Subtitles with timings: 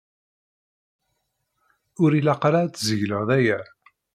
[2.03, 3.59] Ur ilaq ara ad tzegleḍ aya.